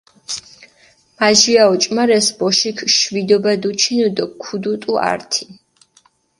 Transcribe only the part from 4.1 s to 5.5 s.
დო ქუდუტუ ართი